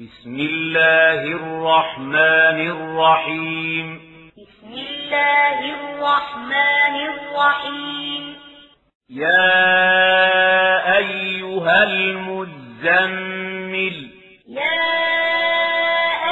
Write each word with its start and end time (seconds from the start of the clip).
بسم 0.00 0.34
الله 0.34 1.22
الرحمن 1.22 2.70
الرحيم. 2.70 4.00
بسم 4.38 4.72
الله 4.72 5.58
الرحمن 5.58 7.08
الرحيم. 7.08 8.36
يا 9.10 10.96
أيها 10.96 11.82
المزمل. 11.82 14.10
يا 14.48 14.80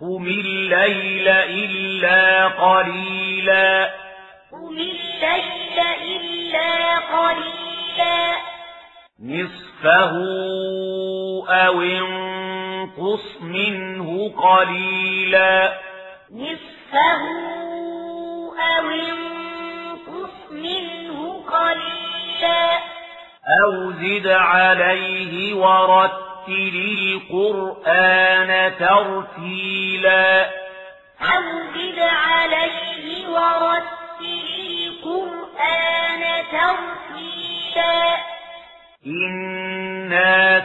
قم 0.00 0.26
الليل 0.26 1.28
إلا 1.28 2.48
قليلا. 2.48 3.94
قم 4.52 4.78
الليل 4.78 5.80
إلا 6.02 6.98
قليلا. 6.98 8.37
نصفه 9.22 10.12
أو 11.48 11.82
انقص 11.82 13.42
منه 13.42 14.32
قليلا. 14.42 15.80
نصفه 16.32 17.22
أو 18.58 18.90
انقص 18.90 20.52
منه 20.52 21.42
قليلا. 21.42 22.78
أو 23.64 23.92
زد 23.92 24.26
عليه 24.26 25.54
ورتل 25.54 27.20
القرآن 27.32 28.72
ترتيلا. 28.78 30.44
أو 31.20 31.42
زد 31.74 31.98
عليه 31.98 33.28
ورتل 33.28 33.88
القرآن 34.86 36.22
ترتيلا. 36.52 37.07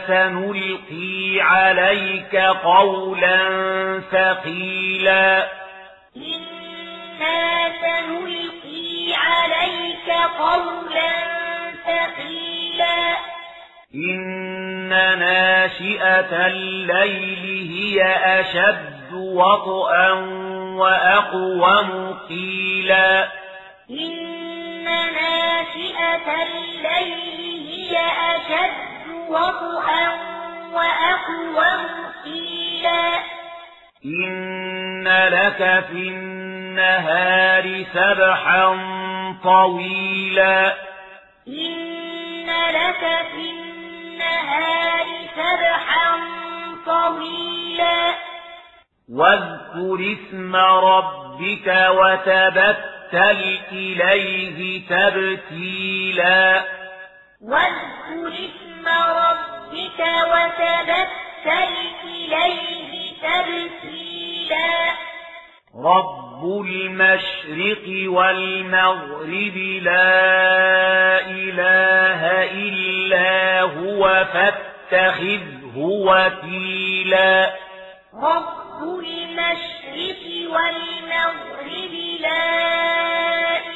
سنلقي 0.06 1.40
عليك 1.40 2.36
قولا 2.36 3.38
ثقيلا. 4.12 5.48
إنا 6.16 7.72
سنلقي 7.80 9.14
عليك 9.14 10.10
قولا 10.38 11.10
ثقيلا. 11.86 13.16
إن 13.94 14.88
ناشئة 15.18 16.46
الليل 16.46 17.70
هي 17.72 18.02
أشد 18.40 19.12
وطئا 19.12 20.10
وأقوم 20.78 22.18
قيلا. 22.28 23.28
إن 23.90 24.84
ناشئة 24.84 26.42
الليل 26.42 27.68
هي 27.68 27.98
أشد 28.36 28.83
وأقوم 30.72 31.84
قيلا 32.24 33.14
إن 34.04 35.08
لك 35.08 35.84
في 35.90 36.08
النهار 36.08 37.84
سبحا 37.94 38.66
طويلا. 39.44 40.74
إن 41.48 42.46
لك 42.46 43.26
في 43.32 43.50
النهار 43.50 45.06
سبحا 45.36 46.18
طويلا. 46.86 48.14
واذكر 49.12 50.16
اسم 50.16 50.56
ربك 50.56 51.88
وتبتل 51.90 53.58
إليه 53.72 54.88
تبتيلا. 54.88 56.64
واذكر 57.42 58.32
اسم 58.84 58.88
ربك 58.88 60.00
وتبتل 60.30 61.74
إليه 62.04 63.12
تبتيلا. 63.22 64.70
رب 65.84 66.44
المشرق 66.44 68.10
والمغرب 68.12 69.56
لا 69.82 71.20
إله 71.26 72.20
إلا 72.52 73.60
هو 73.60 74.26
فاتخذه 74.32 75.76
وكيلا. 75.76 77.54
رب 78.14 78.82
المشرق 78.82 80.24
والمغرب 80.54 81.94
لا 82.20 82.46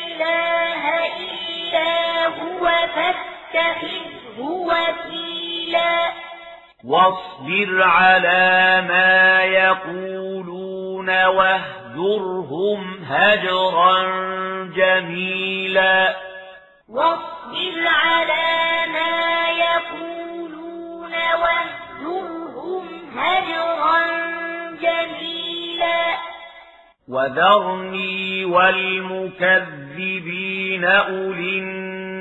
إله 0.06 0.82
إلا 1.16 2.26
هو 2.26 2.64
فاتخذه 2.94 4.17
وكيلا 4.40 6.12
واصبر 6.84 7.82
على 7.82 8.84
ما 8.88 9.42
يقولون 9.42 11.24
واهجرهم 11.24 13.04
هجرا 13.04 14.02
جميلا. 14.76 16.16
واصبر 16.88 17.86
على 17.86 18.86
ما 18.92 19.48
يقولون 19.50 21.12
واهجرهم 21.12 22.84
هجرا 23.16 23.98
جميلا. 24.82 26.02
وذرني 27.08 28.44
والمكذبين 28.44 29.64
أولي 30.84 31.60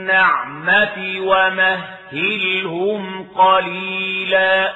النعمة 0.07 1.19
ومهلهم 1.19 3.03
قليلا. 3.35 4.73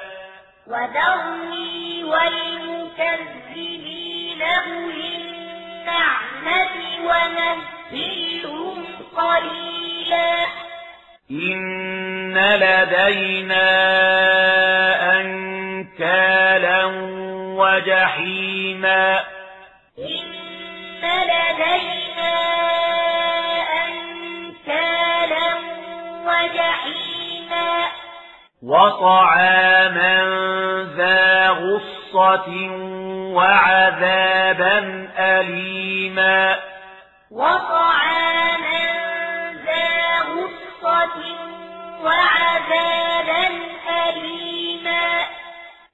وذرني 0.67 2.03
والمكذبين 2.03 3.21
أولي 4.41 5.15
النعمة 5.17 6.75
ومهلهم 7.05 8.85
قليلا. 9.17 10.45
إن 11.31 12.37
لدينا 12.37 13.67
أنكالا 15.21 16.85
وجحيما. 17.55 18.70
وطعاما 28.71 30.15
ذا 30.97 31.49
غصة 31.49 32.47
وعذابا 33.35 35.07
أليما. 35.19 36.59
وطعاما 37.31 38.87
ذا 39.65 40.19
غصة 40.19 41.17
وعذابا 42.03 43.47
أليما. 44.09 45.07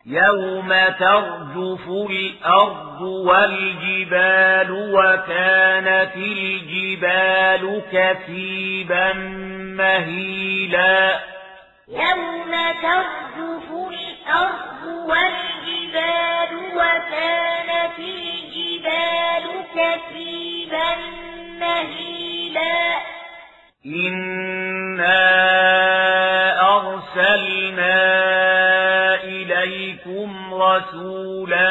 يوم 0.05 0.69
ترجف 0.99 1.87
الأرض 2.09 3.01
والجبال 3.01 4.71
وكانت 4.71 6.15
الجبال 6.15 7.81
كثيبا 7.91 9.13
مهيلا. 9.77 11.36
يوم 11.89 12.51
ترجف 12.81 13.71
الأرض 13.71 14.83
والجبال 15.09 16.51
وكانت 16.75 17.99
الجبال 17.99 19.43
كثيبا 19.75 20.95
مهيلا 21.59 22.97
إنا 23.85 25.17
أرسلنا 26.75 27.95
إليكم 29.23 30.53
رسولا 30.53 31.67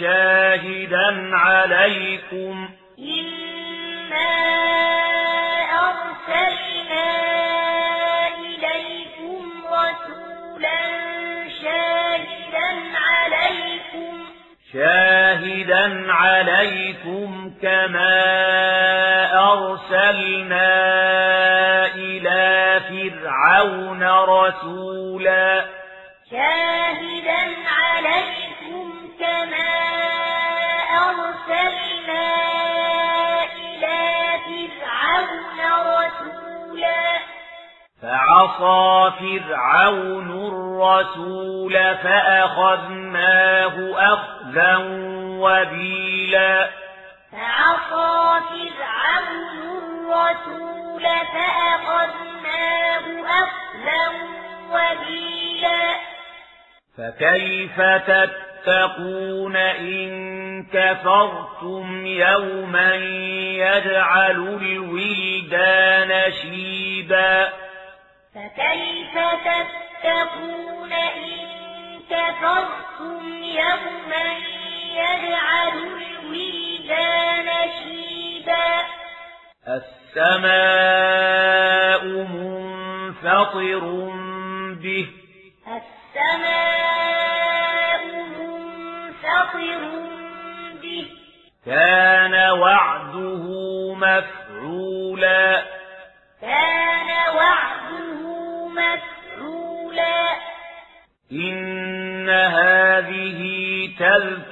شاهدا 0.00 1.36
عليكم 1.36 2.57
شاهدا 15.58 16.12
عليكم 16.12 17.52
كما 17.62 18.14
أرسلنا 19.52 20.76
إلى 21.94 22.80
فرعون 22.88 24.02
رسولا 24.04 25.64
شاهدا 26.30 27.40
عليكم 27.78 29.08
كما 29.20 29.70
أرسلنا 31.08 32.28
إلى 33.56 33.98
فرعون 34.46 35.58
رسولا 35.86 37.18
فعصى 38.02 39.12
فرعون 39.20 40.30
الرسول 40.30 41.72
فأخذناه 42.02 43.76
أخذا 44.14 44.76
وبيلا 45.58 46.70
فعصى 47.32 48.40
فرعون 48.48 49.28
الرسول 50.08 51.02
فأخذناه 51.02 53.04
أخذا 53.26 54.08
وبيلا. 54.70 55.94
فكيف 56.98 57.80
تتقون 57.80 59.56
إن 59.56 60.64
كفرتم 60.72 62.06
يوما 62.06 62.94
يجعل 62.94 64.58
الولدان 64.62 66.32
شيبا؟ 66.32 67.52
فكيف 68.34 69.14
تتقون 69.44 70.92
إن 70.92 71.48
كفرتم 72.10 73.42
يوما 73.42 74.57
يجعل 74.98 75.76
الولدان 75.78 77.48
شيبا. 77.78 78.70
السماء 79.68 80.82
منفطر 82.04 83.82
به. 84.82 85.06
السماء 85.66 87.37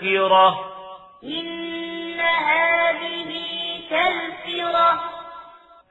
تذكرة. 0.00 0.60
إن 1.24 2.20
هذه 2.20 3.32
تذكرة. 3.90 5.00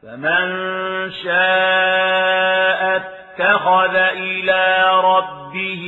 فمن 0.03 1.11
شاء 1.11 2.95
اتخذ 2.95 3.95
إلى 3.95 4.85
ربه 5.03 5.83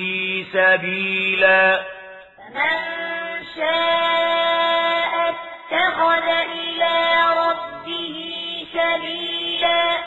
سبيلا. 0.53 1.81
فمن 2.37 2.79
شاء 3.55 5.29
اتخذ 5.29 6.27
إلى 6.29 7.23
ربه 7.37 8.15
سبيلا. 8.73 9.97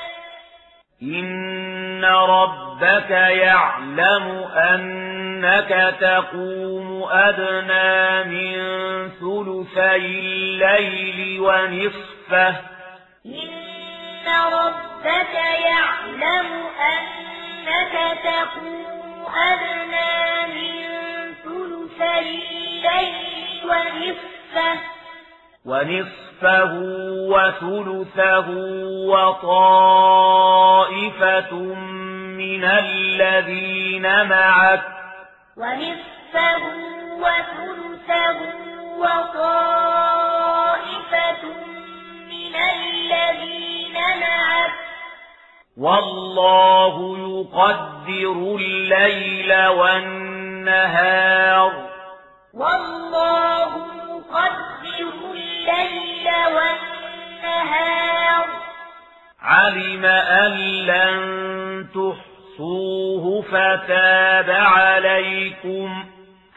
إن 1.03 2.05
ربك 2.05 3.11
يعلم 3.11 4.51
أنك 5.45 5.97
تقوم 6.01 7.03
أدنى 7.11 8.25
من 8.25 8.57
ثلثي 9.09 9.97
الليل 9.97 11.41
ونصفه. 11.41 12.55
إن 13.27 14.27
ربك 14.53 15.35
يعلم 15.65 16.49
أنك 16.93 17.95
تقوم 18.25 19.27
أدنى 19.35 20.47
من 20.55 20.75
ثلثي 21.45 22.19
الليل 22.19 23.65
ونصفه. 23.65 24.77
ونصفه 25.65 26.73
وثلثه 27.33 28.49
وطائفة 29.09 30.15
من 32.37 32.65
الذين 32.65 34.07
معك. 34.29 35.00
ونصفه 35.57 36.63
وثلثه 37.13 38.39
وطائفة 38.99 40.23
من 42.31 42.55
الذين 42.57 43.97
معك 44.21 44.73
والله 45.77 46.95
يقدر 47.19 48.57
الليل 48.57 49.67
والنهار. 49.69 51.11
والله 52.55 53.73
يقدر 54.11 55.13
الليل 55.33 56.27
والنهار. 56.57 58.47
علم 59.43 60.05
أن 60.05 60.53
لن 60.87 61.21
تحصوه 62.61 63.43
فتاب 63.43 64.51
عليكم 64.51 66.05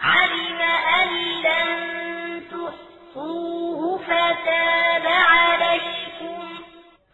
علم 0.04 0.62
أن 1.02 1.10
لن 1.44 1.70
تحصوه 2.52 3.98
فتاب 3.98 5.06
عليكم 5.08 6.44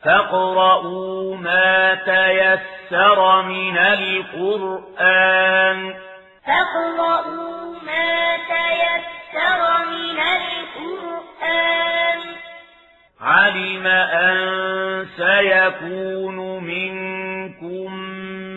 فاقرؤوا 0.04 1.36
ما 1.38 1.96
تيسر 1.96 3.42
من 3.42 3.78
القرآن 3.78 5.80
فاقرؤوا 6.48 7.76
ما 7.86 8.38
تيسر 8.38 9.86
من 9.86 10.20
القرآن 10.20 12.20
علم 13.22 13.88
أن 13.88 14.40
سيكون 15.18 16.64
منكم 16.64 18.09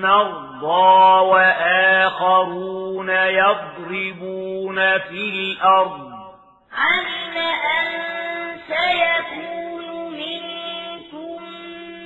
مرضى 0.02 1.20
وآخرون 1.31 3.10
يضربون 3.10 4.99
في 4.99 5.20
الأرض. 5.31 6.12
علم 6.72 7.37
أن 7.76 7.87
سيكون 8.69 9.87
منكم 10.12 11.38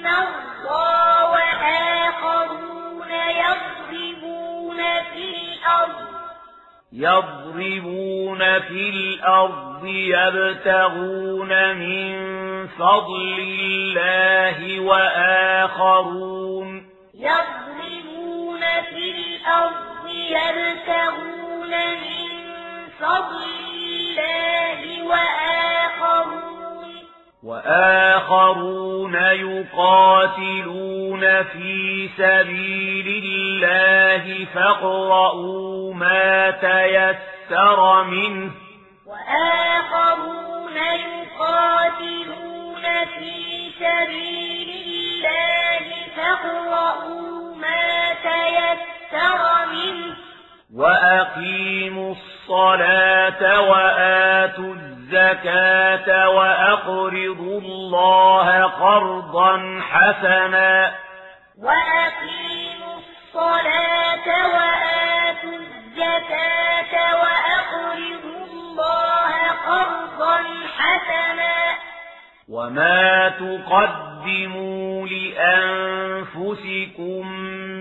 مرضى 0.03 0.95
وآخرون 1.33 3.13
يضربون 3.13 4.81
في 5.13 5.25
الأرض؟ 5.37 6.07
يضربون 6.93 8.39
في 8.61 8.91
الأرض 8.91 9.85
يبتغون 9.87 11.53
من 11.77 12.13
فضل 12.69 13.39
الله 13.39 14.81
وآخرون. 14.81 16.69
يضربون 17.15 17.66
الأرض 19.47 20.07
يبتغون 20.07 21.71
من 21.71 22.29
فضل 23.01 23.43
الله 23.71 25.03
وآخرون 25.03 26.95
وآخرون 27.43 29.15
يقاتلون 29.15 30.23
في 31.43 32.09
سبيل 32.17 33.25
الله 33.25 34.47
فاقرؤوا 34.55 35.95
ما 35.95 36.51
تيسر 36.51 38.05
منه 38.05 38.51
وآخرون 39.07 40.77
يقاتلون 40.77 42.83
في 43.19 43.71
سبيل 43.79 44.71
الله 44.87 45.85
فاقرؤوا 46.17 47.55
ما 47.55 48.15
تيسر 48.23 48.96
منه. 49.67 50.17
وأقيموا 50.75 52.15
الصلاة 52.15 53.61
وآتوا 53.61 54.75
الزكاة 54.75 56.29
وأقرضوا 56.29 57.61
الله 57.61 58.63
قرضا 58.63 59.81
حسنا. 59.91 60.95
وأقيموا 61.59 62.99
الصلاة 62.99 64.29
وآتوا 64.55 65.59
الزكاة 65.59 66.95
وأقرضوا 67.15 68.47
الله 68.47 69.33
قرضا 69.67 70.39
حسنا. 70.79 71.77
وما 72.49 73.29
تقدموا 73.29 75.07
لأنفسكم 75.07 76.47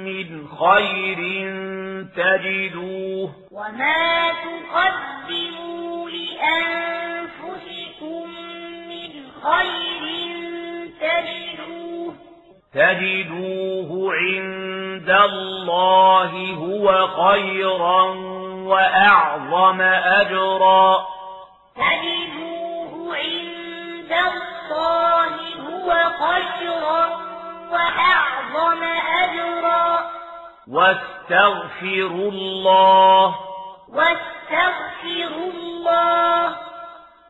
من 0.06 0.48
خير 0.48 1.20
تجدوه. 2.16 3.30
وما 3.52 4.30
تقدموا 4.30 6.10
لأنفسكم 6.10 7.56
من 8.90 9.12
خير 9.44 10.04
تجدوه. 11.02 12.14
تجدوه 12.74 14.14
عند 14.14 15.10
الله 15.10 16.32
هو 16.54 17.08
خيرا 17.08 18.02
وأعظم 18.66 19.82
أجرا. 19.82 21.06
تجدوه 21.76 23.16
عند 23.16 24.12
الله 24.12 25.36
هو 25.70 25.90
خيرا 26.20 27.06
وأعظم 27.72 28.25
أعظم 28.56 28.84
أجرا. 29.24 30.12
واستغفروا 30.68 32.32
الله. 32.32 33.36
واستغفروا 33.90 35.52
الله. 35.52 36.48